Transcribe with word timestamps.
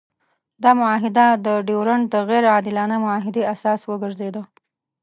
دا 0.63 0.71
معاهده 0.79 1.27
د 1.45 1.47
ډیورنډ 1.67 2.03
د 2.13 2.15
غیر 2.29 2.43
عادلانه 2.53 2.95
معاهدې 3.05 3.41
اساس 3.53 3.79
وګرځېده. 3.85 4.41